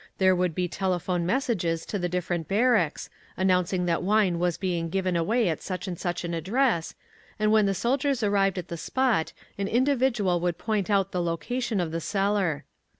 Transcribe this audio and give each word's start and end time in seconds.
There 0.17 0.35
would 0.35 0.55
be 0.55 0.67
telephone 0.67 1.27
messages 1.27 1.85
to 1.85 1.99
the 1.99 2.09
different 2.09 2.47
barracks, 2.47 3.07
announcing 3.37 3.85
that 3.85 4.01
wine 4.01 4.39
was 4.39 4.57
being 4.57 4.89
given 4.89 5.15
away 5.15 5.47
at 5.47 5.61
such 5.61 5.87
and 5.87 5.95
such 5.99 6.23
an 6.23 6.33
address, 6.33 6.95
and 7.37 7.51
when 7.51 7.67
the 7.67 7.75
soldiers 7.75 8.23
arrived 8.23 8.57
at 8.57 8.69
the 8.69 8.77
spot 8.77 9.31
an 9.59 9.67
individual 9.67 10.39
would 10.39 10.57
point 10.57 10.89
out 10.89 11.11
the 11.11 11.21
location 11.21 11.79
of 11.79 11.91
the 11.91 12.01
cellar…. 12.01 12.65